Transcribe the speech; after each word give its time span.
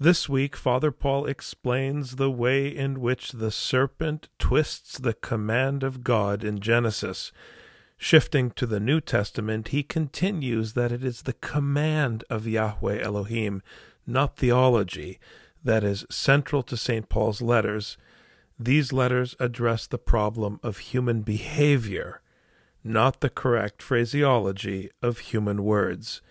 This 0.00 0.28
week, 0.28 0.54
Father 0.54 0.92
Paul 0.92 1.26
explains 1.26 2.16
the 2.16 2.30
way 2.30 2.68
in 2.68 3.00
which 3.00 3.32
the 3.32 3.50
serpent 3.50 4.28
twists 4.38 4.96
the 4.96 5.12
command 5.12 5.82
of 5.82 6.04
God 6.04 6.44
in 6.44 6.60
Genesis. 6.60 7.32
Shifting 7.96 8.52
to 8.52 8.64
the 8.64 8.78
New 8.78 9.00
Testament, 9.00 9.68
he 9.68 9.82
continues 9.82 10.74
that 10.74 10.92
it 10.92 11.02
is 11.02 11.22
the 11.22 11.32
command 11.32 12.22
of 12.30 12.46
Yahweh 12.46 13.00
Elohim, 13.00 13.60
not 14.06 14.36
theology, 14.36 15.18
that 15.64 15.82
is 15.82 16.06
central 16.08 16.62
to 16.62 16.76
St. 16.76 17.08
Paul's 17.08 17.42
letters. 17.42 17.98
These 18.56 18.92
letters 18.92 19.34
address 19.40 19.88
the 19.88 19.98
problem 19.98 20.60
of 20.62 20.78
human 20.78 21.22
behavior, 21.22 22.22
not 22.84 23.20
the 23.20 23.30
correct 23.30 23.82
phraseology 23.82 24.90
of 25.02 25.18
human 25.18 25.64
words. 25.64 26.22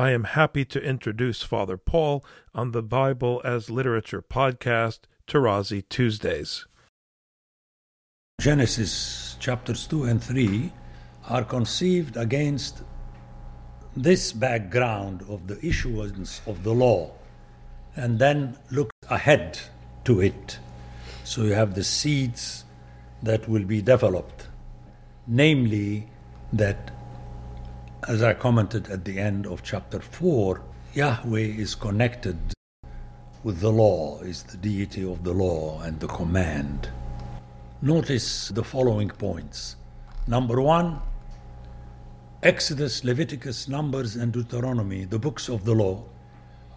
I 0.00 0.12
am 0.12 0.24
happy 0.24 0.64
to 0.64 0.82
introduce 0.82 1.42
Father 1.42 1.76
Paul 1.76 2.24
on 2.54 2.70
the 2.70 2.82
Bible 2.82 3.42
as 3.44 3.68
Literature 3.68 4.22
podcast, 4.22 5.00
Tarazi 5.26 5.86
Tuesdays. 5.90 6.66
Genesis 8.40 9.36
chapters 9.40 9.86
2 9.86 10.04
and 10.04 10.24
3 10.24 10.72
are 11.28 11.44
conceived 11.44 12.16
against 12.16 12.82
this 13.94 14.32
background 14.32 15.22
of 15.28 15.46
the 15.46 15.62
issuance 15.62 16.40
of 16.46 16.64
the 16.64 16.72
law 16.72 17.12
and 17.94 18.18
then 18.18 18.56
look 18.70 18.90
ahead 19.10 19.60
to 20.04 20.22
it. 20.22 20.58
So 21.24 21.42
you 21.42 21.52
have 21.52 21.74
the 21.74 21.84
seeds 21.84 22.64
that 23.22 23.46
will 23.46 23.64
be 23.64 23.82
developed, 23.82 24.46
namely 25.26 26.08
that, 26.54 26.90
as 28.10 28.24
I 28.24 28.34
commented 28.34 28.90
at 28.90 29.04
the 29.04 29.20
end 29.20 29.46
of 29.46 29.62
chapter 29.62 30.00
4, 30.00 30.60
Yahweh 30.94 31.38
is 31.38 31.76
connected 31.76 32.36
with 33.44 33.60
the 33.60 33.70
law, 33.70 34.18
is 34.22 34.42
the 34.42 34.56
deity 34.56 35.04
of 35.04 35.22
the 35.22 35.32
law 35.32 35.80
and 35.82 36.00
the 36.00 36.08
command. 36.08 36.90
Notice 37.82 38.48
the 38.48 38.64
following 38.64 39.10
points. 39.10 39.76
Number 40.26 40.60
one, 40.60 41.00
Exodus, 42.42 43.04
Leviticus, 43.04 43.68
Numbers, 43.68 44.16
and 44.16 44.32
Deuteronomy, 44.32 45.04
the 45.04 45.20
books 45.20 45.48
of 45.48 45.64
the 45.64 45.76
law, 45.76 46.02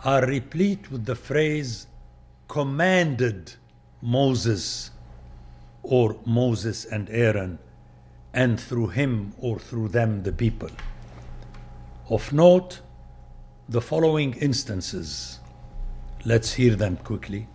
are 0.06 0.28
replete 0.28 0.92
with 0.92 1.04
the 1.04 1.16
phrase 1.16 1.88
commanded 2.48 3.52
Moses 4.04 4.92
or 5.82 6.16
Moses 6.28 6.86
and 6.86 7.10
Aaron, 7.10 7.58
and 8.36 8.60
through 8.60 8.90
him 8.90 9.34
or 9.40 9.58
through 9.58 9.88
them 9.88 10.22
the 10.22 10.32
people. 10.32 10.70
Of 12.10 12.34
note, 12.34 12.82
the 13.70 13.80
following 13.80 14.34
instances. 14.34 15.40
Let's 16.26 16.54
hear 16.54 16.76
them 16.76 16.98
quickly. 16.98 17.48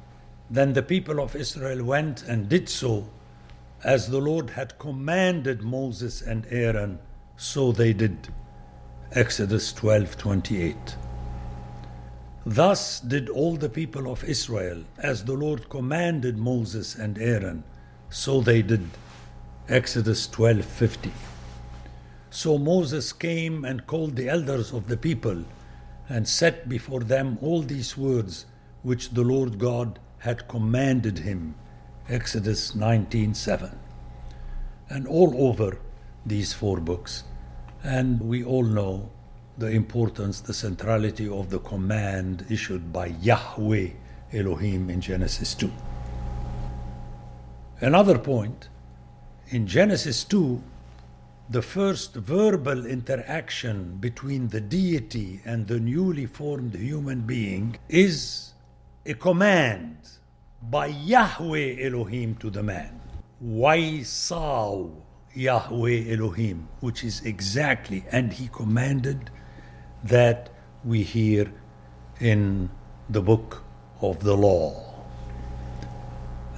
Then 0.48 0.72
the 0.72 0.82
people 0.82 1.20
of 1.20 1.36
Israel 1.36 1.84
went 1.84 2.22
and 2.22 2.48
did 2.48 2.70
so 2.70 3.10
as 3.84 4.08
the 4.08 4.18
Lord 4.18 4.50
had 4.50 4.78
commanded 4.78 5.62
Moses 5.62 6.22
and 6.22 6.46
Aaron, 6.50 6.98
so 7.36 7.72
they 7.72 7.92
did. 7.92 8.28
Exodus 9.12 9.70
12:28. 9.74 10.96
Thus 12.46 13.00
did 13.00 13.28
all 13.28 13.56
the 13.56 13.68
people 13.68 14.10
of 14.10 14.24
Israel, 14.24 14.82
as 14.96 15.24
the 15.24 15.34
Lord 15.34 15.68
commanded 15.68 16.38
Moses 16.38 16.94
and 16.94 17.18
Aaron, 17.18 17.64
so 18.08 18.40
they 18.40 18.62
did. 18.62 18.88
Exodus 19.68 20.26
12:50. 20.26 21.12
So 22.30 22.58
Moses 22.58 23.12
came 23.12 23.64
and 23.64 23.86
called 23.86 24.16
the 24.16 24.28
elders 24.28 24.72
of 24.72 24.86
the 24.86 24.96
people 24.96 25.44
and 26.08 26.28
set 26.28 26.68
before 26.68 27.00
them 27.00 27.38
all 27.40 27.62
these 27.62 27.96
words 27.96 28.46
which 28.82 29.10
the 29.10 29.22
Lord 29.22 29.58
God 29.58 29.98
had 30.18 30.48
commanded 30.48 31.18
him. 31.18 31.54
Exodus 32.08 32.74
19:7. 32.74 33.78
And 34.90 35.06
all 35.06 35.48
over 35.48 35.78
these 36.24 36.52
four 36.52 36.80
books. 36.80 37.24
And 37.82 38.20
we 38.20 38.44
all 38.44 38.64
know 38.64 39.10
the 39.56 39.70
importance, 39.70 40.40
the 40.40 40.54
centrality 40.54 41.28
of 41.28 41.50
the 41.50 41.58
command 41.58 42.44
issued 42.48 42.92
by 42.92 43.06
Yahweh 43.06 43.90
Elohim 44.32 44.90
in 44.90 45.00
Genesis 45.00 45.54
2. 45.54 45.70
Another 47.80 48.18
point, 48.18 48.68
in 49.48 49.66
Genesis 49.66 50.24
2, 50.24 50.62
the 51.50 51.62
first 51.62 52.14
verbal 52.14 52.84
interaction 52.84 53.96
between 54.00 54.48
the 54.48 54.60
deity 54.60 55.40
and 55.46 55.66
the 55.66 55.80
newly 55.80 56.26
formed 56.26 56.74
human 56.74 57.22
being 57.22 57.74
is 57.88 58.52
a 59.06 59.14
command 59.14 59.96
by 60.70 60.86
Yahweh 60.86 61.76
Elohim 61.80 62.34
to 62.34 62.50
the 62.50 62.62
man. 62.62 63.00
Waisaw 63.42 64.90
Yahweh 65.34 66.12
Elohim, 66.12 66.68
which 66.80 67.02
is 67.02 67.22
exactly, 67.24 68.04
and 68.12 68.30
he 68.30 68.48
commanded 68.48 69.30
that 70.04 70.50
we 70.84 71.02
hear 71.02 71.50
in 72.20 72.68
the 73.08 73.22
book 73.22 73.64
of 74.02 74.20
the 74.20 74.36
law. 74.36 74.84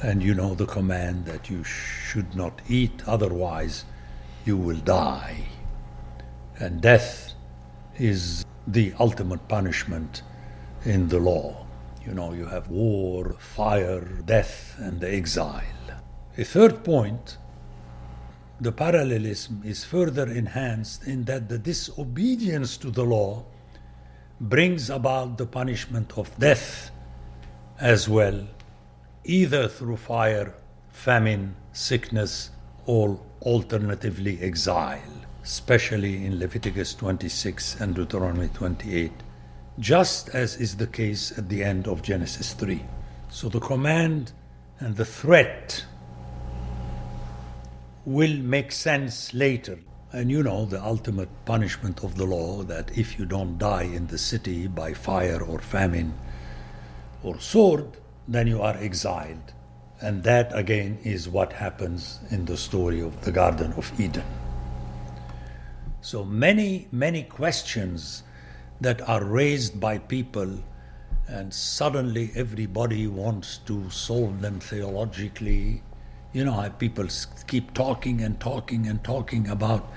And 0.02 0.20
you 0.20 0.34
know 0.34 0.54
the 0.54 0.66
command 0.66 1.26
that 1.26 1.48
you 1.48 1.62
should 1.62 2.34
not 2.34 2.60
eat, 2.68 3.02
otherwise, 3.06 3.84
you 4.44 4.56
will 4.56 4.76
die. 4.76 5.44
And 6.58 6.80
death 6.80 7.34
is 7.98 8.44
the 8.66 8.92
ultimate 8.98 9.46
punishment 9.48 10.22
in 10.84 11.08
the 11.08 11.18
law. 11.18 11.66
You 12.06 12.14
know, 12.14 12.32
you 12.32 12.46
have 12.46 12.68
war, 12.68 13.36
fire, 13.38 14.04
death, 14.24 14.74
and 14.78 15.02
exile. 15.04 15.62
A 16.38 16.44
third 16.44 16.84
point 16.84 17.38
the 18.60 18.72
parallelism 18.72 19.62
is 19.64 19.84
further 19.84 20.30
enhanced 20.30 21.04
in 21.04 21.24
that 21.24 21.48
the 21.48 21.58
disobedience 21.58 22.76
to 22.76 22.90
the 22.90 23.02
law 23.02 23.42
brings 24.38 24.90
about 24.90 25.38
the 25.38 25.46
punishment 25.46 26.18
of 26.18 26.38
death 26.38 26.90
as 27.78 28.06
well, 28.06 28.46
either 29.24 29.66
through 29.66 29.96
fire, 29.96 30.54
famine, 30.90 31.56
sickness, 31.72 32.50
or 32.84 33.18
alternatively 33.42 34.40
exile, 34.40 35.00
especially 35.42 36.24
in 36.24 36.38
Leviticus 36.38 36.94
26 36.94 37.80
and 37.80 37.94
Deuteronomy 37.94 38.48
28, 38.48 39.12
just 39.78 40.28
as 40.30 40.56
is 40.56 40.76
the 40.76 40.86
case 40.86 41.36
at 41.38 41.48
the 41.48 41.64
end 41.64 41.88
of 41.88 42.02
Genesis 42.02 42.52
3. 42.52 42.82
So 43.30 43.48
the 43.48 43.60
command 43.60 44.32
and 44.78 44.96
the 44.96 45.04
threat 45.04 45.84
will 48.04 48.36
make 48.38 48.72
sense 48.72 49.32
later. 49.32 49.78
And 50.12 50.30
you 50.30 50.42
know 50.42 50.64
the 50.64 50.82
ultimate 50.84 51.28
punishment 51.44 52.02
of 52.02 52.16
the 52.16 52.24
law 52.24 52.62
that 52.64 52.98
if 52.98 53.18
you 53.18 53.24
don't 53.24 53.58
die 53.58 53.84
in 53.84 54.08
the 54.08 54.18
city 54.18 54.66
by 54.66 54.92
fire 54.92 55.40
or 55.40 55.60
famine 55.60 56.12
or 57.22 57.38
sword, 57.38 57.86
then 58.26 58.46
you 58.46 58.60
are 58.60 58.76
exiled. 58.76 59.52
And 60.00 60.22
that 60.24 60.50
again 60.54 60.98
is 61.04 61.28
what 61.28 61.52
happens 61.52 62.20
in 62.30 62.44
the 62.44 62.56
story 62.56 63.00
of 63.00 63.20
the 63.24 63.32
Garden 63.32 63.72
of 63.74 63.92
Eden. 64.00 64.24
So 66.00 66.24
many, 66.24 66.88
many 66.90 67.22
questions 67.22 68.22
that 68.80 69.06
are 69.08 69.22
raised 69.22 69.78
by 69.78 69.98
people, 69.98 70.58
and 71.28 71.52
suddenly 71.52 72.30
everybody 72.34 73.06
wants 73.06 73.58
to 73.66 73.90
solve 73.90 74.40
them 74.40 74.58
theologically 74.60 75.82
you 76.32 76.44
know 76.44 76.52
how 76.52 76.68
people 76.68 77.08
keep 77.48 77.74
talking 77.74 78.20
and 78.20 78.38
talking 78.38 78.86
and 78.86 79.02
talking 79.02 79.48
about 79.48 79.90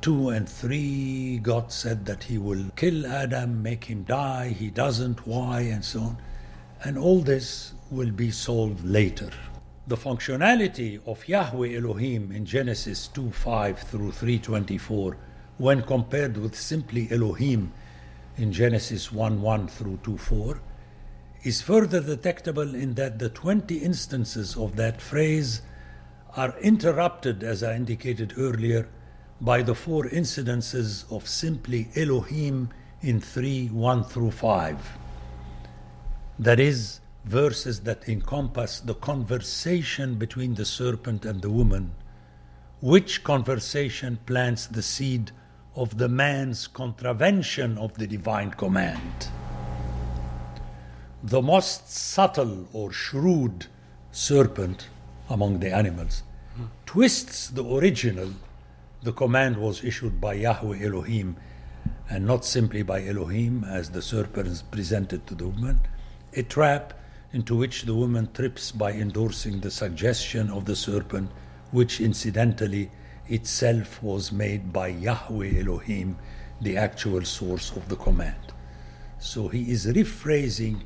two 0.00 0.30
and 0.30 0.48
three. 0.48 1.38
God 1.38 1.70
said 1.70 2.06
that 2.06 2.24
He 2.24 2.38
will 2.38 2.64
kill 2.74 3.06
Adam, 3.06 3.62
make 3.62 3.84
him 3.84 4.02
die. 4.02 4.48
He 4.48 4.68
doesn't. 4.70 5.26
Why? 5.28 5.60
And 5.60 5.84
so 5.84 6.00
on. 6.00 6.16
And 6.82 6.98
all 6.98 7.20
this 7.20 7.72
will 7.90 8.10
be 8.10 8.30
solved 8.30 8.84
later. 8.84 9.30
The 9.86 9.96
functionality 9.96 11.00
of 11.06 11.26
Yahweh 11.26 11.76
Elohim 11.76 12.30
in 12.32 12.44
Genesis 12.44 13.08
2 13.08 13.30
5 13.30 13.78
through 13.78 14.12
324, 14.12 15.16
when 15.56 15.82
compared 15.82 16.36
with 16.36 16.54
simply 16.54 17.08
Elohim 17.10 17.72
in 18.36 18.52
Genesis 18.52 19.10
1 19.10 19.40
1 19.40 19.68
through 19.68 19.98
2 20.04 20.18
4, 20.18 20.60
is 21.44 21.62
further 21.62 22.00
detectable 22.00 22.74
in 22.74 22.94
that 22.94 23.18
the 23.18 23.30
20 23.30 23.78
instances 23.78 24.56
of 24.56 24.76
that 24.76 25.00
phrase 25.00 25.62
are 26.36 26.54
interrupted, 26.60 27.42
as 27.42 27.62
I 27.62 27.74
indicated 27.74 28.34
earlier, 28.36 28.88
by 29.40 29.62
the 29.62 29.74
four 29.74 30.04
incidences 30.04 31.10
of 31.10 31.26
simply 31.26 31.88
Elohim 31.96 32.68
in 33.00 33.20
3 33.20 33.68
1 33.68 34.04
through 34.04 34.32
5. 34.32 34.98
That 36.40 36.60
is, 36.60 37.00
verses 37.28 37.80
that 37.80 38.08
encompass 38.08 38.80
the 38.80 38.94
conversation 38.94 40.14
between 40.14 40.54
the 40.54 40.64
serpent 40.64 41.24
and 41.26 41.42
the 41.42 41.50
woman, 41.50 41.92
which 42.80 43.22
conversation 43.22 44.18
plants 44.24 44.66
the 44.66 44.82
seed 44.82 45.30
of 45.76 45.98
the 45.98 46.08
man's 46.08 46.66
contravention 46.66 47.76
of 47.76 47.92
the 47.98 48.06
divine 48.06 48.50
command. 48.50 49.28
The 51.22 51.42
most 51.42 51.90
subtle 51.90 52.66
or 52.72 52.92
shrewd 52.92 53.66
serpent 54.10 54.88
among 55.28 55.60
the 55.60 55.74
animals 55.74 56.22
twists 56.86 57.48
the 57.48 57.64
original. 57.64 58.30
The 59.02 59.12
command 59.12 59.58
was 59.58 59.84
issued 59.84 60.20
by 60.20 60.34
Yahweh 60.34 60.82
Elohim 60.82 61.36
and 62.08 62.24
not 62.24 62.44
simply 62.44 62.82
by 62.82 63.06
Elohim 63.06 63.64
as 63.64 63.90
the 63.90 64.00
serpent 64.00 64.62
presented 64.70 65.26
to 65.26 65.34
the 65.34 65.48
woman, 65.48 65.80
a 66.34 66.42
trap 66.42 66.94
into 67.32 67.56
which 67.56 67.82
the 67.82 67.94
woman 67.94 68.28
trips 68.32 68.72
by 68.72 68.92
endorsing 68.92 69.60
the 69.60 69.70
suggestion 69.70 70.50
of 70.50 70.64
the 70.64 70.76
serpent, 70.76 71.30
which 71.70 72.00
incidentally 72.00 72.90
itself 73.28 74.02
was 74.02 74.32
made 74.32 74.72
by 74.72 74.88
Yahweh 74.88 75.60
Elohim, 75.60 76.16
the 76.60 76.76
actual 76.76 77.24
source 77.24 77.70
of 77.76 77.88
the 77.88 77.96
command. 77.96 78.52
So 79.18 79.48
he 79.48 79.70
is 79.70 79.86
rephrasing 79.86 80.82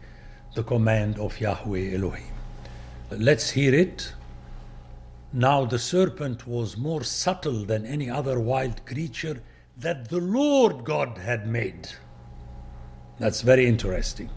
the 0.55 0.65
command 0.65 1.19
of 1.19 1.41
Yahweh 1.41 1.95
Elohim. 1.95 2.35
Let's 3.11 3.51
hear 3.51 3.75
it 3.75 4.13
now 5.35 5.65
the 5.65 5.79
serpent 5.79 6.47
was 6.47 6.77
more 6.77 7.03
subtle 7.03 7.65
than 7.65 7.87
any 7.87 8.11
other 8.11 8.39
wild 8.39 8.85
creature 8.85 9.41
that 9.79 10.11
the 10.11 10.19
Lord 10.19 10.85
God 10.85 11.17
had 11.17 11.47
made. 11.47 11.89
That's 13.19 13.41
very 13.41 13.67
interesting. 13.67 14.29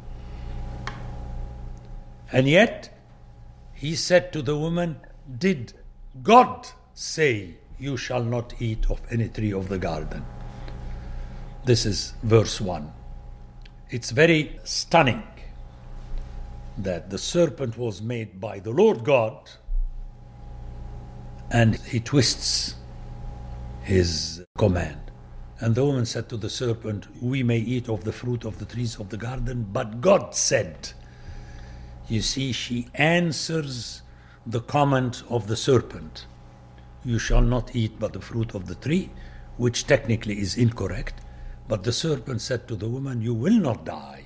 And 2.35 2.49
yet, 2.49 2.89
he 3.73 3.95
said 3.95 4.33
to 4.33 4.41
the 4.41 4.57
woman, 4.57 4.97
Did 5.39 5.71
God 6.21 6.67
say, 6.93 7.55
You 7.79 7.95
shall 7.95 8.25
not 8.25 8.61
eat 8.61 8.91
of 8.91 9.01
any 9.09 9.29
tree 9.29 9.53
of 9.53 9.69
the 9.69 9.77
garden? 9.77 10.25
This 11.63 11.85
is 11.85 12.13
verse 12.23 12.59
1. 12.59 12.91
It's 13.89 14.11
very 14.11 14.59
stunning 14.65 15.23
that 16.77 17.09
the 17.09 17.17
serpent 17.17 17.77
was 17.77 18.01
made 18.01 18.41
by 18.41 18.59
the 18.59 18.71
Lord 18.71 19.05
God 19.05 19.49
and 21.51 21.75
he 21.75 22.01
twists 22.01 22.75
his 23.81 24.43
command. 24.57 24.99
And 25.61 25.73
the 25.73 25.85
woman 25.85 26.05
said 26.05 26.27
to 26.27 26.35
the 26.35 26.49
serpent, 26.49 27.07
We 27.21 27.43
may 27.43 27.59
eat 27.59 27.87
of 27.87 28.03
the 28.03 28.11
fruit 28.11 28.43
of 28.43 28.59
the 28.59 28.65
trees 28.65 28.99
of 28.99 29.07
the 29.07 29.15
garden, 29.15 29.69
but 29.71 30.01
God 30.01 30.35
said. 30.35 30.91
You 32.07 32.21
see, 32.21 32.51
she 32.51 32.87
answers 32.93 34.01
the 34.45 34.61
comment 34.61 35.23
of 35.29 35.47
the 35.47 35.55
serpent 35.55 36.25
You 37.03 37.19
shall 37.19 37.41
not 37.41 37.75
eat 37.75 37.99
but 37.99 38.13
the 38.13 38.21
fruit 38.21 38.55
of 38.55 38.67
the 38.67 38.75
tree, 38.75 39.09
which 39.57 39.87
technically 39.87 40.39
is 40.39 40.57
incorrect. 40.57 41.21
But 41.67 41.83
the 41.83 41.93
serpent 41.93 42.41
said 42.41 42.67
to 42.67 42.75
the 42.75 42.89
woman, 42.89 43.21
You 43.21 43.33
will 43.33 43.59
not 43.59 43.85
die, 43.85 44.25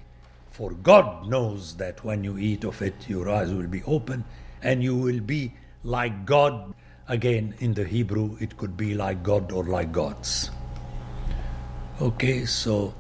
for 0.51 0.71
God 0.71 1.27
knows 1.27 1.75
that 1.77 2.03
when 2.03 2.23
you 2.23 2.37
eat 2.37 2.63
of 2.63 2.81
it, 2.81 3.07
your 3.07 3.29
eyes 3.29 3.53
will 3.53 3.67
be 3.67 3.83
open, 3.83 4.25
and 4.61 4.83
you 4.83 4.95
will 4.95 5.21
be 5.21 5.53
like 5.83 6.25
God 6.25 6.73
Again, 7.09 7.55
in 7.57 7.73
the 7.73 7.85
Hebrew, 7.85 8.37
it 8.39 8.55
could 8.55 8.77
be 8.77 8.93
like 8.93 9.23
God 9.23 9.51
or 9.51 9.63
like 9.63 9.91
gods. 9.91 10.51
Okay, 11.99 12.45
so 12.45 12.93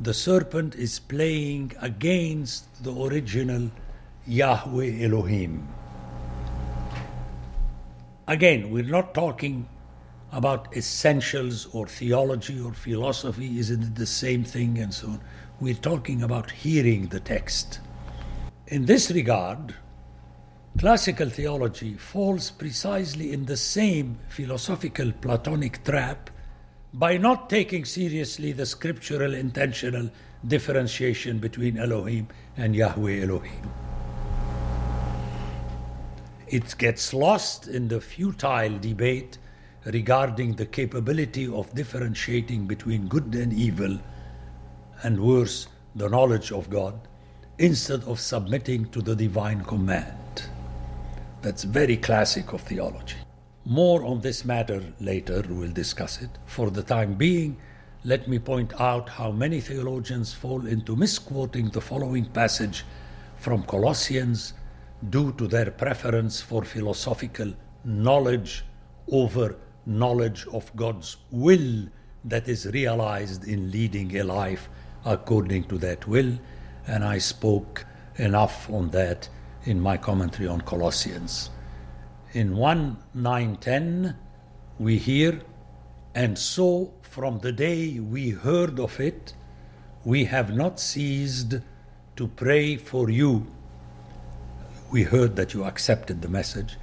the 0.00 0.14
serpent 0.14 0.74
is 0.74 0.98
playing 0.98 1.72
against 1.82 2.82
the 2.82 2.94
original 2.94 3.70
Yahweh 4.26 5.04
Elohim. 5.04 5.66
Again, 8.28 8.70
we're 8.70 8.84
not 8.84 9.14
talking 9.14 9.68
about 10.30 10.74
essentials 10.76 11.66
or 11.72 11.86
theology 11.86 12.60
or 12.60 12.72
philosophy, 12.72 13.58
isn't 13.58 13.82
it 13.82 13.94
the 13.96 14.06
same 14.06 14.44
thing, 14.44 14.78
and 14.78 14.94
so 14.94 15.08
on. 15.08 15.20
We're 15.60 15.74
talking 15.74 16.22
about 16.22 16.50
hearing 16.50 17.08
the 17.08 17.20
text. 17.20 17.80
In 18.68 18.86
this 18.86 19.10
regard, 19.10 19.74
Classical 20.78 21.28
theology 21.28 21.94
falls 21.94 22.50
precisely 22.50 23.32
in 23.32 23.44
the 23.44 23.58
same 23.58 24.18
philosophical 24.28 25.12
Platonic 25.20 25.84
trap 25.84 26.30
by 26.94 27.18
not 27.18 27.50
taking 27.50 27.84
seriously 27.84 28.52
the 28.52 28.64
scriptural 28.64 29.34
intentional 29.34 30.10
differentiation 30.46 31.38
between 31.38 31.76
Elohim 31.76 32.28
and 32.56 32.74
Yahweh 32.74 33.22
Elohim. 33.22 33.70
It 36.52 36.76
gets 36.76 37.14
lost 37.14 37.66
in 37.66 37.88
the 37.88 37.98
futile 37.98 38.78
debate 38.78 39.38
regarding 39.86 40.52
the 40.52 40.66
capability 40.66 41.46
of 41.50 41.74
differentiating 41.74 42.66
between 42.66 43.08
good 43.08 43.34
and 43.34 43.54
evil, 43.54 43.98
and 45.02 45.18
worse, 45.18 45.68
the 45.96 46.10
knowledge 46.10 46.52
of 46.52 46.68
God, 46.68 47.08
instead 47.56 48.04
of 48.04 48.20
submitting 48.20 48.90
to 48.90 49.00
the 49.00 49.16
divine 49.16 49.64
command. 49.64 50.42
That's 51.40 51.64
very 51.64 51.96
classic 51.96 52.52
of 52.52 52.60
theology. 52.60 53.16
More 53.64 54.04
on 54.04 54.20
this 54.20 54.44
matter 54.44 54.82
later, 55.00 55.42
we'll 55.48 55.72
discuss 55.72 56.20
it. 56.20 56.30
For 56.44 56.70
the 56.70 56.82
time 56.82 57.14
being, 57.14 57.56
let 58.04 58.28
me 58.28 58.38
point 58.38 58.78
out 58.78 59.08
how 59.08 59.32
many 59.32 59.62
theologians 59.62 60.34
fall 60.34 60.66
into 60.66 60.96
misquoting 60.96 61.70
the 61.70 61.80
following 61.80 62.26
passage 62.26 62.84
from 63.38 63.62
Colossians 63.62 64.52
due 65.10 65.32
to 65.32 65.46
their 65.46 65.70
preference 65.70 66.40
for 66.40 66.64
philosophical 66.64 67.52
knowledge 67.84 68.64
over 69.10 69.56
knowledge 69.86 70.46
of 70.52 70.74
God's 70.76 71.16
will 71.30 71.86
that 72.24 72.48
is 72.48 72.66
realized 72.66 73.44
in 73.44 73.70
leading 73.70 74.16
a 74.18 74.24
life 74.24 74.68
according 75.04 75.64
to 75.64 75.78
that 75.78 76.06
will. 76.06 76.38
And 76.86 77.04
I 77.04 77.18
spoke 77.18 77.84
enough 78.16 78.70
on 78.70 78.90
that 78.90 79.28
in 79.64 79.80
my 79.80 79.96
commentary 79.96 80.48
on 80.48 80.60
Colossians. 80.60 81.50
In 82.32 82.56
1 82.56 82.96
9 83.14 83.56
10, 83.56 84.16
we 84.78 84.98
hear, 84.98 85.40
And 86.14 86.38
so 86.38 86.92
from 87.02 87.38
the 87.40 87.52
day 87.52 87.98
we 88.00 88.30
heard 88.30 88.78
of 88.78 89.00
it, 89.00 89.34
we 90.04 90.24
have 90.24 90.54
not 90.54 90.80
ceased 90.80 91.56
to 92.16 92.28
pray 92.28 92.76
for 92.76 93.10
you. 93.10 93.46
We 94.92 95.04
heard 95.04 95.36
that 95.36 95.54
you 95.54 95.64
accepted 95.64 96.20
the 96.20 96.28
message. 96.28 96.76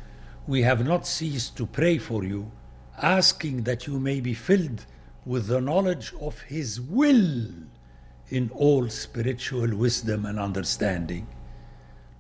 We 0.47 0.63
have 0.63 0.83
not 0.83 1.05
ceased 1.05 1.55
to 1.57 1.67
pray 1.67 1.99
for 1.99 2.23
you, 2.23 2.51
asking 2.97 3.65
that 3.65 3.85
you 3.85 3.99
may 3.99 4.19
be 4.19 4.33
filled 4.33 4.83
with 5.27 5.45
the 5.45 5.61
knowledge 5.61 6.11
of 6.19 6.41
His 6.41 6.81
will 6.81 7.45
in 8.29 8.49
all 8.49 8.89
spiritual 8.89 9.75
wisdom 9.75 10.25
and 10.25 10.39
understanding 10.39 11.27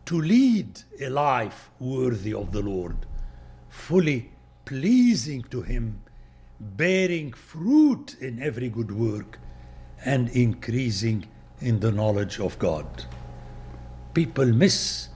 to 0.05 0.21
lead 0.21 0.79
a 1.01 1.09
life 1.09 1.71
worthy 1.79 2.35
of 2.35 2.51
the 2.51 2.61
Lord, 2.61 2.95
fully 3.69 4.29
pleasing 4.65 5.41
to 5.49 5.63
Him, 5.63 6.03
bearing 6.59 7.33
fruit 7.33 8.15
in 8.21 8.39
every 8.43 8.69
good 8.69 8.91
work, 8.91 9.39
and 10.05 10.29
increasing 10.29 11.25
in 11.61 11.79
the 11.79 11.91
knowledge 11.91 12.39
of 12.39 12.59
God. 12.59 13.05
People 14.13 14.45
miss 14.45 15.09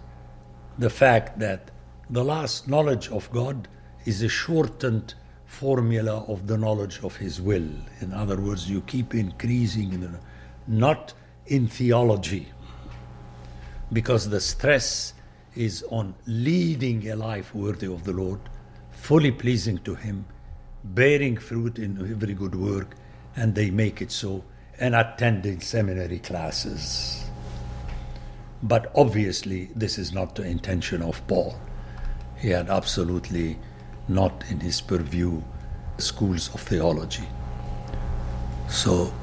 the 0.77 0.89
fact 0.89 1.39
that 1.39 1.71
the 2.09 2.23
last 2.23 2.67
knowledge 2.67 3.09
of 3.09 3.31
God 3.31 3.67
is 4.05 4.21
a 4.21 4.29
shortened 4.29 5.13
formula 5.45 6.25
of 6.27 6.47
the 6.47 6.57
knowledge 6.57 6.99
of 7.03 7.15
His 7.15 7.39
will. 7.41 7.69
In 8.01 8.13
other 8.13 8.39
words, 8.39 8.69
you 8.69 8.81
keep 8.81 9.13
increasing, 9.13 9.93
in 9.93 10.01
the, 10.01 10.19
not 10.67 11.13
in 11.47 11.67
theology 11.67 12.47
because 13.91 14.29
the 14.29 14.39
stress 14.39 15.13
is 15.55 15.83
on 15.89 16.15
leading 16.25 17.07
a 17.09 17.15
life 17.15 17.53
worthy 17.53 17.87
of 17.87 18.03
the 18.03 18.11
Lord, 18.11 18.39
fully 18.91 19.31
pleasing 19.31 19.77
to 19.79 19.93
Him, 19.93 20.25
bearing 20.83 21.37
fruit 21.37 21.77
in 21.77 21.97
every 22.11 22.33
good 22.33 22.55
work, 22.55 22.95
and 23.35 23.53
they 23.53 23.69
make 23.69 24.01
it 24.01 24.11
so, 24.11 24.43
and 24.79 24.95
attending 24.95 25.61
seminary 25.61 26.19
classes. 26.19 27.25
But 28.63 28.91
obviously, 28.95 29.69
this 29.75 29.97
is 29.97 30.13
not 30.13 30.35
the 30.35 30.43
intention 30.43 31.01
of 31.01 31.25
Paul. 31.27 31.53
He 32.37 32.49
had 32.49 32.69
absolutely 32.69 33.59
not 34.07 34.45
in 34.49 34.61
his 34.61 34.79
purview 34.79 35.41
schools 35.97 36.49
of 36.53 36.61
theology. 36.61 37.27
So, 38.69 39.13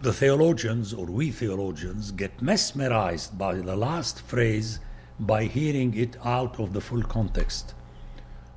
the 0.00 0.14
theologians, 0.14 0.94
or 0.94 1.04
we 1.04 1.30
theologians, 1.30 2.10
get 2.10 2.40
mesmerized 2.40 3.36
by 3.36 3.56
the 3.56 3.76
last 3.76 4.22
phrase 4.22 4.80
by 5.20 5.44
hearing 5.44 5.92
it 5.94 6.16
out 6.24 6.58
of 6.58 6.72
the 6.72 6.80
full 6.80 7.02
context. 7.02 7.74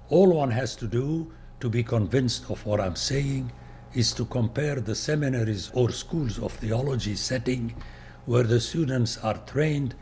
All 0.07 0.29
one 0.31 0.51
has 0.51 0.75
to 0.77 0.87
do 0.87 1.33
to 1.59 1.69
be 1.69 1.83
convinced 1.83 2.49
of 2.49 2.65
what 2.65 2.79
I'm 2.79 2.95
saying 2.95 3.51
is 3.93 4.13
to 4.13 4.25
compare 4.25 4.75
the 4.75 4.95
seminaries 4.95 5.69
or 5.73 5.89
schools 5.91 6.39
of 6.39 6.53
theology 6.53 7.15
setting 7.15 7.75
where 8.25 8.43
the 8.43 8.59
students 8.59 9.17
are 9.17 9.38
trained 9.45 9.95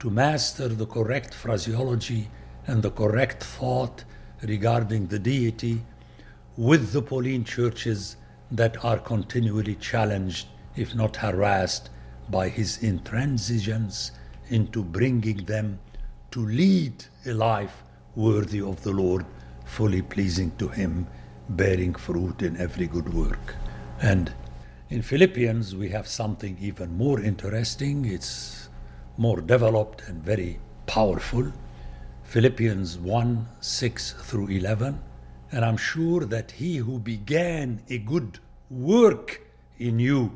to 0.00 0.10
master 0.10 0.68
the 0.68 0.86
correct 0.86 1.34
phraseology 1.34 2.28
and 2.66 2.82
the 2.82 2.90
correct 2.90 3.42
thought 3.42 4.04
regarding 4.42 5.06
the 5.06 5.18
deity 5.18 5.82
with 6.56 6.92
the 6.92 7.02
Pauline 7.02 7.44
churches 7.44 8.16
that 8.50 8.84
are 8.84 8.98
continually 8.98 9.74
challenged, 9.76 10.46
if 10.76 10.94
not 10.94 11.16
harassed, 11.16 11.90
by 12.30 12.48
his 12.48 12.78
intransigence 12.78 14.12
into 14.48 14.82
bringing 14.82 15.44
them 15.44 15.78
to 16.30 16.44
lead 16.46 17.04
a 17.26 17.32
life 17.32 17.82
worthy 18.14 18.60
of 18.60 18.82
the 18.82 18.92
Lord, 18.92 19.24
fully 19.64 20.02
pleasing 20.02 20.52
to 20.58 20.68
him, 20.68 21.06
bearing 21.48 21.94
fruit 21.94 22.42
in 22.42 22.56
every 22.56 22.86
good 22.86 23.12
work. 23.12 23.56
And 24.00 24.32
in 24.90 25.02
Philippians, 25.02 25.74
we 25.74 25.88
have 25.90 26.06
something 26.06 26.56
even 26.60 26.96
more 26.96 27.20
interesting. 27.20 28.04
It's 28.04 28.68
more 29.16 29.40
developed 29.40 30.02
and 30.08 30.22
very 30.22 30.58
powerful. 30.86 31.50
Philippians 32.24 32.98
1 32.98 33.46
6 33.60 34.12
through 34.22 34.48
11. 34.48 35.00
And 35.52 35.64
I'm 35.64 35.76
sure 35.76 36.24
that 36.26 36.50
he 36.50 36.76
who 36.76 36.98
began 36.98 37.82
a 37.88 37.98
good 37.98 38.38
work 38.70 39.40
in 39.78 39.98
you 39.98 40.32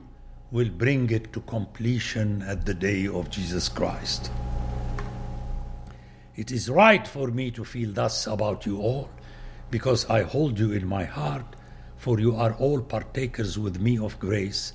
will 0.50 0.70
bring 0.70 1.10
it 1.10 1.32
to 1.32 1.40
completion 1.40 2.42
at 2.42 2.64
the 2.64 2.74
day 2.74 3.06
of 3.06 3.28
Jesus 3.30 3.68
Christ. 3.68 4.30
It 6.36 6.52
is 6.52 6.70
right 6.70 7.06
for 7.06 7.28
me 7.28 7.50
to 7.50 7.64
feel 7.64 7.92
thus 7.92 8.26
about 8.26 8.64
you 8.64 8.78
all, 8.78 9.10
because 9.70 10.08
I 10.08 10.22
hold 10.22 10.58
you 10.58 10.72
in 10.72 10.86
my 10.86 11.04
heart, 11.04 11.56
for 11.98 12.20
you 12.20 12.34
are 12.36 12.54
all 12.54 12.80
partakers 12.80 13.58
with 13.58 13.80
me 13.80 13.98
of 13.98 14.18
grace, 14.20 14.72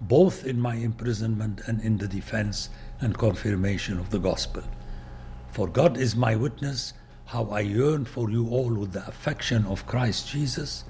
both 0.00 0.44
in 0.44 0.60
my 0.60 0.74
imprisonment 0.74 1.62
and 1.66 1.80
in 1.80 1.96
the 1.96 2.08
defense 2.08 2.68
and 3.00 3.16
confirmation 3.16 3.98
of 3.98 4.10
the 4.10 4.18
gospel. 4.18 4.62
For 5.52 5.68
God 5.68 5.96
is 5.96 6.16
my 6.16 6.34
witness 6.34 6.92
how 7.26 7.44
I 7.46 7.60
yearn 7.60 8.04
for 8.04 8.28
you 8.28 8.48
all 8.48 8.74
with 8.74 8.92
the 8.92 9.06
affection 9.06 9.64
of 9.66 9.86
Christ 9.86 10.28
Jesus, 10.28 10.84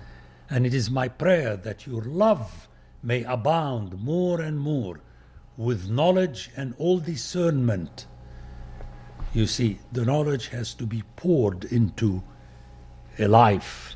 and 0.49 0.67
it 0.67 0.75
is 0.75 0.91
my 0.91 1.07
prayer 1.07 1.57
that 1.59 1.87
your 1.87 2.03
love 2.03 2.67
may 3.03 3.23
abound 3.25 4.03
more 4.03 4.41
and 4.41 4.59
more 4.59 5.01
with 5.57 5.91
knowledge 5.91 6.51
and 6.57 6.75
all 6.79 6.99
discernment. 6.99 8.07
You 9.35 9.47
see, 9.47 9.79
the 9.93 10.05
knowledge 10.05 10.49
has 10.49 10.75
to 10.75 10.87
be 10.87 11.03
poured 11.17 11.65
into 11.65 12.23
a 13.19 13.29
life 13.29 13.94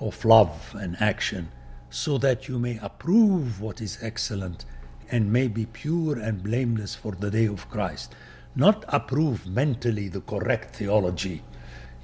of 0.00 0.24
love 0.24 0.74
and 0.78 1.00
action 1.00 1.48
so 1.90 2.18
that 2.18 2.48
you 2.48 2.58
may 2.58 2.78
approve 2.82 3.60
what 3.60 3.80
is 3.80 3.98
excellent 4.02 4.64
and 5.10 5.32
may 5.32 5.48
be 5.48 5.66
pure 5.66 6.18
and 6.18 6.42
blameless 6.42 6.94
for 6.94 7.12
the 7.12 7.30
day 7.30 7.46
of 7.46 7.68
Christ. 7.70 8.14
Not 8.54 8.84
approve 8.88 9.46
mentally 9.46 10.08
the 10.08 10.20
correct 10.20 10.76
theology. 10.76 11.42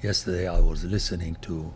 Yesterday 0.01 0.47
I 0.47 0.59
was 0.59 0.83
listening 0.83 1.37
to 1.41 1.71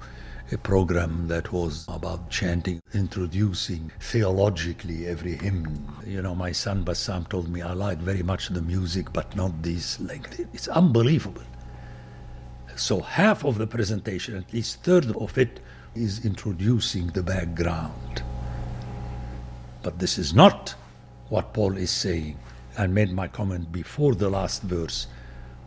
a 0.51 0.57
program 0.57 1.27
that 1.27 1.51
was 1.51 1.85
about 1.87 2.29
chanting, 2.31 2.81
introducing 2.93 3.91
theologically 3.99 5.05
every 5.05 5.35
hymn. 5.35 5.95
You 6.05 6.23
know, 6.23 6.33
my 6.33 6.51
son 6.51 6.83
Bassam 6.83 7.25
told 7.25 7.49
me 7.49 7.61
I 7.61 7.73
like 7.73 7.99
very 7.99 8.23
much 8.23 8.49
the 8.49 8.61
music, 8.61 9.13
but 9.13 9.35
not 9.35 9.61
this. 9.61 9.99
It's 10.53 10.67
unbelievable. 10.67 11.43
So 12.75 13.01
half 13.01 13.43
of 13.43 13.59
the 13.59 13.67
presentation, 13.67 14.37
at 14.37 14.51
least 14.51 14.83
third 14.83 15.15
of 15.15 15.37
it, 15.37 15.59
is 15.95 16.25
introducing 16.25 17.07
the 17.07 17.23
background. 17.23 18.23
But 19.81 19.99
this 19.99 20.17
is 20.17 20.33
not 20.33 20.75
what 21.29 21.53
Paul 21.53 21.77
is 21.77 21.91
saying. 21.91 22.37
I 22.77 22.87
made 22.87 23.11
my 23.11 23.27
comment 23.27 23.71
before 23.71 24.15
the 24.15 24.29
last 24.29 24.61
verse 24.63 25.07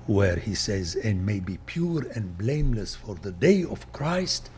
where 0.06 0.36
he 0.36 0.54
says, 0.54 0.96
and 0.96 1.24
may 1.24 1.40
be 1.40 1.58
pure 1.66 2.06
and 2.14 2.36
blameless 2.36 2.94
for 2.94 3.14
the 3.14 3.32
day 3.32 3.64
of 3.64 3.90
Christ, 3.92 4.50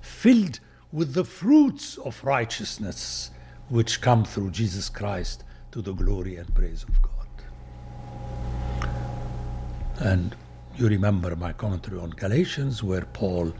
filled 0.00 0.60
with 0.92 1.14
the 1.14 1.24
fruits 1.24 1.98
of 1.98 2.22
righteousness 2.22 3.30
which 3.68 4.00
come 4.00 4.24
through 4.24 4.50
Jesus 4.50 4.88
Christ 4.88 5.44
to 5.72 5.82
the 5.82 5.92
glory 5.92 6.36
and 6.36 6.54
praise 6.54 6.84
of 6.84 7.02
God. 7.02 7.10
And 9.98 10.36
you 10.76 10.88
remember 10.88 11.34
my 11.36 11.52
commentary 11.52 11.98
on 11.98 12.10
Galatians, 12.10 12.82
where 12.82 13.04
Paul 13.06 13.52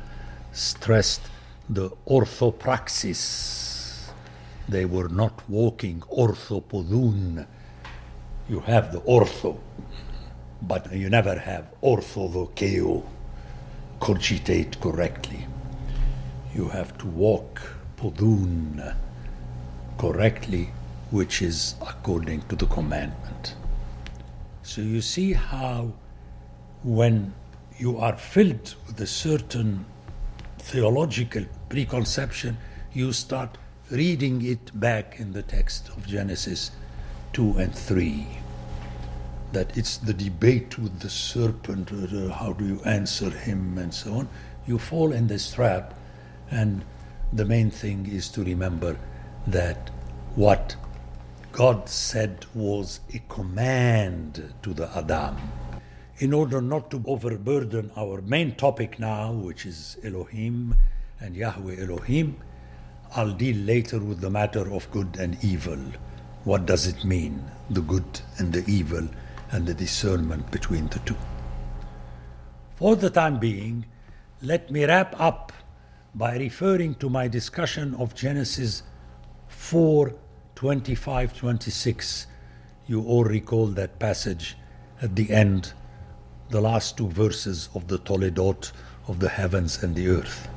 stressed 0.53 1.23
the 1.69 1.91
orthopraxis. 2.07 4.11
They 4.69 4.85
were 4.85 5.09
not 5.09 5.49
walking 5.49 6.01
orthopodun. 6.11 7.47
You 8.49 8.61
have 8.61 8.93
the 8.93 9.01
ortho, 9.01 9.59
but 10.63 10.93
you 10.93 11.09
never 11.09 11.39
have 11.39 11.67
orthodokeo, 11.83 13.05
cogitate 14.01 14.81
correctly. 14.81 15.47
You 16.55 16.69
have 16.69 16.97
to 16.99 17.07
walk 17.07 17.61
podun 17.97 18.95
correctly, 19.99 20.71
which 21.11 21.43
is 21.43 21.75
according 21.81 22.43
to 22.49 22.57
the 22.57 22.67
commandment. 22.67 23.55
So 24.63 24.81
you 24.81 25.01
see 25.01 25.33
how 25.33 25.93
when 26.83 27.35
you 27.79 27.99
are 27.99 28.17
filled 28.17 28.75
with 28.87 29.01
a 29.01 29.07
certain 29.07 29.87
theological 30.65 31.45
preconception, 31.69 32.57
you 32.95 33.13
start 33.13 33.59
reading 33.91 34.43
it 34.43 34.81
back 34.81 35.21
in 35.21 35.31
the 35.33 35.43
text 35.43 35.91
of 35.91 36.07
Genesis 36.07 36.71
2 37.35 37.59
and 37.59 37.75
3. 37.75 38.27
That 39.53 39.77
it's 39.77 39.99
the 39.99 40.15
debate 40.15 40.79
with 40.79 41.01
the 41.01 41.11
serpent, 41.11 41.93
uh, 41.93 42.33
how 42.33 42.55
do 42.55 42.65
you 42.65 42.81
answer 42.85 43.29
him, 43.29 43.77
and 43.77 43.93
so 43.93 44.15
on. 44.15 44.29
You 44.67 44.79
fall 44.79 45.13
in 45.13 45.27
this 45.27 45.53
trap, 45.53 45.93
and 46.51 46.83
the 47.31 47.45
main 47.45 47.71
thing 47.71 48.09
is 48.11 48.29
to 48.31 48.43
remember 48.43 48.97
that 49.47 49.91
what 50.35 50.77
God 51.53 51.91
said 51.91 52.47
was 52.55 53.01
a 53.13 53.19
command 53.29 54.55
to 54.63 54.73
the 54.73 54.89
Adam 54.97 55.37
in 56.25 56.33
order 56.33 56.63
not 56.63 56.91
to 56.91 57.05
overburden 57.07 57.91
our 57.99 58.23
main 58.23 58.55
topic 58.55 58.99
now, 58.99 59.31
which 59.31 59.67
is 59.67 59.99
Elohim 60.03 60.75
and 61.21 61.37
Yahweh 61.37 61.83
Elohim, 61.83 62.35
I'll 63.15 63.33
deal 63.33 63.57
later 63.57 63.99
with 63.99 64.23
the 64.23 64.31
matter 64.31 64.73
of 64.73 64.91
good 64.91 65.19
and 65.19 65.37
evil. 65.45 65.79
What 66.45 66.65
does 66.65 66.87
it 66.87 67.05
mean, 67.05 67.45
the 67.69 67.83
good 67.83 68.21
and 68.39 68.55
the 68.55 68.65
evil, 68.67 69.07
and 69.53 69.67
the 69.67 69.75
discernment 69.75 70.51
between 70.51 70.87
the 70.89 70.99
two? 71.01 71.17
For 72.77 72.97
the 72.97 73.11
time 73.11 73.39
being, 73.39 73.85
let 74.41 74.71
me 74.71 74.87
wrap 74.87 75.15
up 75.21 75.53
by 76.15 76.39
referring 76.39 76.95
to 76.97 77.11
my 77.11 77.29
discussion 77.29 77.95
of 77.97 78.15
Genesis 78.15 78.83
4 79.49 80.15
25 80.55 81.37
26. 81.37 82.27
You 82.87 83.05
all 83.05 83.25
recall 83.25 83.67
that 83.67 83.99
passage 83.99 84.57
at 85.03 85.17
the 85.17 85.31
end 85.31 85.75
the 86.55 86.61
last 86.61 86.97
two 86.97 87.09
verses 87.09 87.69
of 87.75 87.89
the 87.89 87.99
Toledot 87.99 88.71
of 89.09 89.19
the 89.19 89.29
heavens 89.29 89.83
and 89.83 89.93
the 89.93 90.07
earth, 90.07 90.49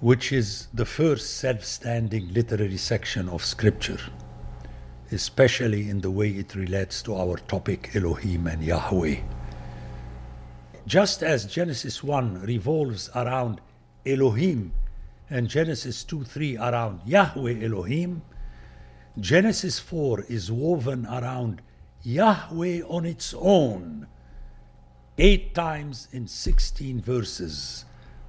which 0.00 0.32
is 0.32 0.68
the 0.72 0.86
first 0.86 1.36
self 1.36 1.62
standing 1.62 2.32
literary 2.32 2.78
section 2.78 3.28
of 3.28 3.44
Scripture, 3.44 4.00
especially 5.12 5.90
in 5.90 6.00
the 6.00 6.10
way 6.10 6.30
it 6.30 6.54
relates 6.54 7.02
to 7.02 7.14
our 7.16 7.36
topic 7.36 7.90
Elohim 7.94 8.46
and 8.46 8.64
Yahweh. 8.64 9.16
Just 10.86 11.22
as 11.22 11.44
Genesis 11.44 12.02
1 12.02 12.40
revolves 12.40 13.10
around 13.14 13.60
Elohim 14.06 14.72
and 15.28 15.50
Genesis 15.50 16.02
2 16.04 16.24
3 16.24 16.56
around 16.56 17.02
Yahweh 17.04 17.62
Elohim, 17.62 18.22
Genesis 19.20 19.78
4 19.78 20.22
is 20.30 20.50
woven 20.50 21.04
around 21.04 21.60
Yahweh 22.02 22.80
on 22.88 23.04
its 23.04 23.34
own 23.36 24.06
eight 25.18 25.54
times 25.54 26.08
in 26.12 26.26
16 26.26 27.00
verses, 27.00 27.84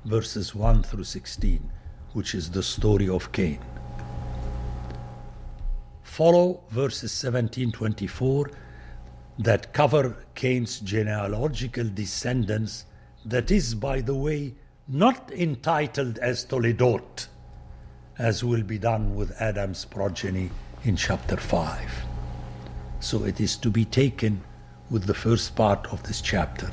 verses 0.06 0.54
1 0.54 0.84
through 0.84 1.04
16, 1.04 1.72
which 2.13 2.36
is 2.36 2.51
the 2.51 2.62
story 2.62 3.10
of 3.10 3.32
Cain. 3.32 3.60
Follow 6.04 6.62
verses 6.70 7.12
17 7.12 7.72
24 7.72 8.51
that 9.39 9.74
cover 9.74 10.15
Cain's 10.36 10.80
genealogical 10.80 11.89
descendants, 11.94 12.86
that 13.25 13.51
is, 13.51 13.75
by 13.75 14.00
the 14.00 14.15
way, 14.15 14.54
not 14.88 15.32
entitled 15.32 16.20
as 16.20 16.46
Toledot, 16.46 17.27
as 18.18 18.44
will 18.44 18.63
be 18.63 18.77
done 18.77 19.15
with 19.15 19.36
Adam's 19.42 19.84
progeny 19.84 20.51
in 20.84 20.96
chapter 20.96 21.36
5. 21.36 21.92
So 23.01 23.25
it 23.25 23.42
is 23.42 23.58
to 23.58 23.70
be 23.70 23.84
taken 23.84 24.42
with 24.89 25.06
the 25.06 25.13
first 25.13 25.56
part 25.56 25.88
of 25.92 26.04
this 26.04 26.22
chapter. 26.22 26.70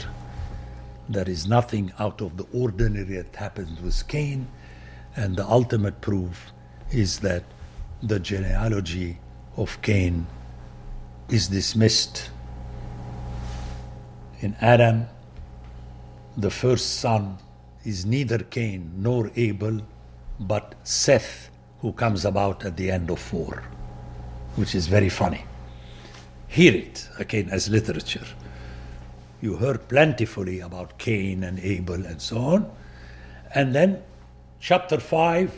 There 1.09 1.29
is 1.29 1.47
nothing 1.47 1.93
out 1.99 2.21
of 2.21 2.37
the 2.37 2.47
ordinary 2.53 3.17
that 3.17 3.35
happened 3.37 3.81
with 3.81 4.07
Cain, 4.09 4.47
and 5.17 5.37
the 5.37 5.47
ultimate 5.47 6.01
proof 6.01 6.53
is 6.91 7.21
that 7.21 7.45
the 8.03 8.21
genealogy 8.21 9.19
of 9.57 9.81
Cain 9.83 10.27
is 11.29 11.49
dismissed. 11.49 12.31
In 14.41 14.57
Adam, 14.61 15.07
the 16.37 16.51
first 16.51 17.01
son 17.01 17.39
is 17.85 18.05
neither 18.05 18.39
Cain 18.39 18.93
nor 18.97 19.31
Abel, 19.37 19.81
but 20.41 20.75
Seth, 20.83 21.51
who 21.81 21.93
comes 21.93 22.25
about 22.25 22.65
at 22.65 22.77
the 22.77 22.91
end 22.91 23.11
of 23.11 23.19
four, 23.19 23.63
which 24.57 24.75
is 24.75 24.87
very 24.87 25.09
funny. 25.09 25.45
Hear 26.53 26.75
it 26.75 27.09
again 27.19 27.49
as 27.49 27.71
literature. 27.71 28.27
You 29.41 29.57
heard 29.57 29.89
plentifully 29.89 30.61
about 30.61 30.99
Cain 30.99 31.45
and 31.45 31.59
Abel 31.61 32.05
and 32.05 32.21
so 32.21 32.37
on. 32.37 32.71
And 33.55 33.75
then, 33.75 34.03
chapter 34.61 35.01
5, 35.01 35.51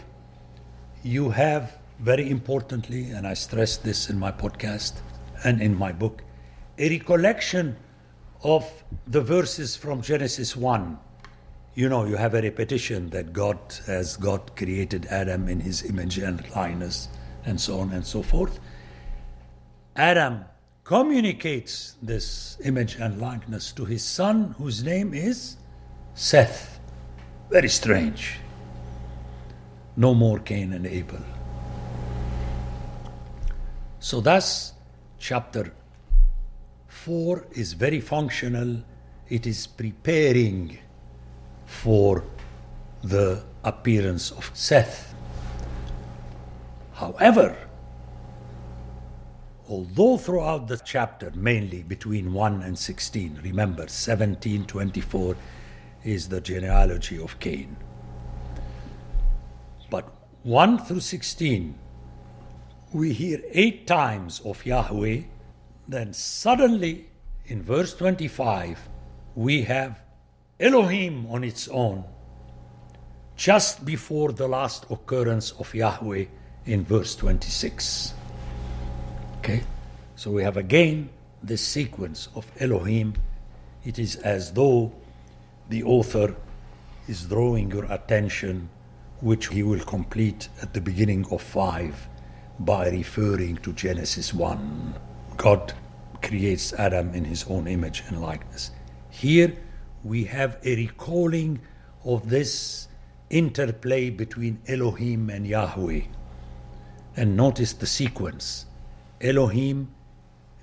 you 1.02 1.30
have 1.30 1.76
very 1.98 2.30
importantly, 2.30 3.10
and 3.10 3.26
I 3.26 3.34
stress 3.34 3.76
this 3.76 4.08
in 4.08 4.20
my 4.20 4.30
podcast 4.30 4.92
and 5.42 5.60
in 5.60 5.76
my 5.76 5.90
book, 5.90 6.22
a 6.78 6.88
recollection 6.88 7.74
of 8.44 8.64
the 9.08 9.20
verses 9.20 9.74
from 9.74 10.00
Genesis 10.00 10.54
1. 10.54 10.96
You 11.74 11.88
know, 11.88 12.04
you 12.04 12.14
have 12.14 12.34
a 12.34 12.42
repetition 12.42 13.10
that 13.10 13.32
God, 13.32 13.58
as 13.88 14.16
God 14.16 14.54
created 14.54 15.06
Adam 15.06 15.48
in 15.48 15.58
his 15.58 15.82
image 15.82 16.18
and 16.18 16.48
likeness, 16.54 17.08
and 17.44 17.60
so 17.60 17.80
on 17.80 17.90
and 17.90 18.06
so 18.06 18.22
forth. 18.22 18.60
Adam 19.96 20.44
communicates 20.84 21.96
this 22.02 22.58
image 22.62 22.96
and 22.96 23.18
likeness 23.18 23.72
to 23.72 23.86
his 23.86 24.04
son, 24.04 24.54
whose 24.58 24.84
name 24.84 25.14
is 25.14 25.56
Seth. 26.14 26.78
Very 27.50 27.70
strange. 27.70 28.38
No 29.96 30.14
more 30.14 30.38
Cain 30.40 30.74
and 30.74 30.86
Abel. 30.86 31.20
So, 33.98 34.20
thus, 34.20 34.74
chapter 35.18 35.72
4 36.88 37.46
is 37.52 37.72
very 37.72 38.00
functional. 38.00 38.82
It 39.30 39.46
is 39.46 39.66
preparing 39.66 40.78
for 41.64 42.22
the 43.02 43.42
appearance 43.64 44.30
of 44.32 44.50
Seth. 44.52 45.14
However, 46.92 47.56
although 49.68 50.16
throughout 50.16 50.68
the 50.68 50.76
chapter, 50.78 51.30
mainly 51.34 51.82
between 51.82 52.32
1 52.32 52.62
and 52.62 52.78
16, 52.78 53.40
remember 53.42 53.82
1724 53.82 55.36
is 56.04 56.28
the 56.28 56.40
genealogy 56.40 57.18
of 57.20 57.38
Cain. 57.40 57.76
But 59.90 60.10
1 60.42 60.78
through 60.78 61.00
16 61.00 61.78
we 62.92 63.12
hear 63.12 63.40
eight 63.50 63.86
times 63.88 64.40
of 64.44 64.64
Yahweh, 64.64 65.22
then 65.88 66.12
suddenly 66.12 67.08
in 67.46 67.62
verse 67.62 67.94
25 67.94 68.88
we 69.34 69.62
have 69.62 70.00
Elohim 70.60 71.26
on 71.26 71.42
its 71.42 71.66
own, 71.68 72.04
just 73.34 73.84
before 73.84 74.30
the 74.32 74.46
last 74.46 74.86
occurrence 74.90 75.50
of 75.58 75.74
Yahweh 75.74 76.26
in 76.66 76.84
verse 76.84 77.16
26. 77.16 78.14
Okay? 79.44 79.62
So 80.16 80.30
we 80.30 80.42
have 80.42 80.56
again 80.56 81.10
this 81.42 81.60
sequence 81.60 82.28
of 82.34 82.50
Elohim. 82.60 83.12
It 83.84 83.98
is 83.98 84.16
as 84.16 84.50
though 84.50 84.90
the 85.68 85.82
author 85.82 86.34
is 87.08 87.26
drawing 87.26 87.70
your 87.70 87.84
attention, 87.92 88.70
which 89.20 89.48
he 89.48 89.62
will 89.62 89.84
complete 89.84 90.48
at 90.62 90.72
the 90.72 90.80
beginning 90.80 91.26
of 91.30 91.42
5 91.42 92.08
by 92.60 92.88
referring 92.88 93.58
to 93.58 93.74
Genesis 93.74 94.32
1. 94.32 94.94
God 95.36 95.74
creates 96.22 96.72
Adam 96.72 97.12
in 97.12 97.26
his 97.26 97.44
own 97.44 97.66
image 97.66 98.02
and 98.08 98.22
likeness. 98.22 98.70
Here 99.10 99.54
we 100.04 100.24
have 100.24 100.56
a 100.64 100.74
recalling 100.74 101.60
of 102.06 102.30
this 102.30 102.88
interplay 103.28 104.08
between 104.08 104.62
Elohim 104.68 105.28
and 105.28 105.46
Yahweh. 105.46 106.00
And 107.14 107.36
notice 107.36 107.74
the 107.74 107.86
sequence 107.86 108.64
Elohim 109.24 109.88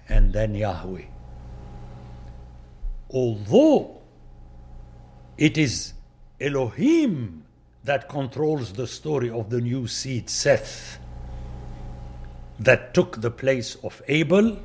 and 0.08 0.32
then 0.32 0.54
Yahweh. 0.54 1.06
Although 3.10 4.02
it 5.38 5.58
is 5.58 5.94
Elohim 6.40 7.44
that 7.84 8.08
controls 8.08 8.74
the 8.74 8.86
story 8.86 9.32
of 9.32 9.50
the 9.50 9.60
new 9.60 9.88
seed, 9.88 10.30
Seth, 10.30 11.00
that 12.60 12.94
took 12.94 13.20
the 13.22 13.32
place 13.32 13.76
of 13.84 14.02
Abel, 14.08 14.60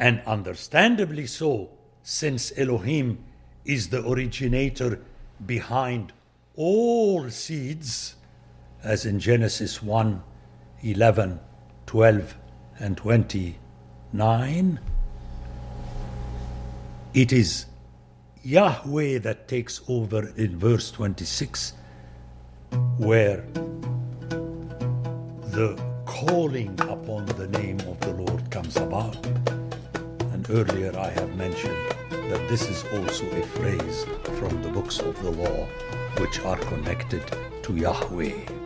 and 0.00 0.20
understandably 0.26 1.26
so, 1.26 1.70
since 2.02 2.52
Elohim 2.58 3.24
is 3.64 3.88
the 3.88 4.06
originator 4.06 5.00
behind 5.46 6.12
all 6.56 7.30
seeds, 7.30 8.16
as 8.82 9.06
in 9.06 9.20
Genesis 9.20 9.80
1 9.80 10.22
11, 10.82 11.40
12, 11.86 12.36
and 12.78 12.96
29. 12.96 14.80
It 17.14 17.32
is 17.32 17.66
Yahweh 18.42 19.18
that 19.18 19.48
takes 19.48 19.80
over 19.88 20.28
in 20.36 20.58
verse 20.58 20.90
26, 20.90 21.72
where 22.98 23.44
the 25.50 25.80
calling 26.04 26.78
upon 26.80 27.26
the 27.26 27.48
name 27.48 27.80
of 27.80 27.98
the 28.00 28.12
Lord 28.12 28.50
comes 28.50 28.76
about. 28.76 29.16
And 30.32 30.48
earlier 30.50 30.96
I 30.98 31.08
have 31.10 31.34
mentioned 31.36 31.76
that 32.10 32.48
this 32.48 32.68
is 32.68 32.84
also 32.92 33.24
a 33.30 33.42
phrase 33.46 34.04
from 34.38 34.62
the 34.62 34.68
books 34.68 34.98
of 35.00 35.20
the 35.22 35.30
law 35.30 35.66
which 36.18 36.40
are 36.40 36.58
connected 36.58 37.22
to 37.62 37.74
Yahweh. 37.74 38.65